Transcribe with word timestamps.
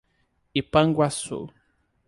Ipanguaçu 0.59 1.39